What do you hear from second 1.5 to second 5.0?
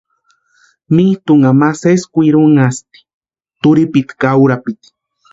ma sési kwirinhasti turhipiti ka urapiti.